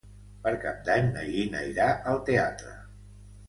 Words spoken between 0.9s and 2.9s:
na Gina irà al teatre.